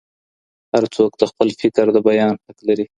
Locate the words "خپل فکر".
1.31-1.85